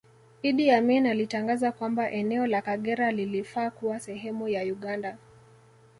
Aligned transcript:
Idi 0.41 0.69
Amin 0.71 1.05
alitangaza 1.07 1.71
kwamba 1.71 2.11
eneo 2.11 2.47
la 2.47 2.61
Kagera 2.61 3.11
lilifaa 3.11 3.69
kuwa 3.69 3.99
sehemu 3.99 4.47
ya 4.47 4.63
Uganda 4.63 5.17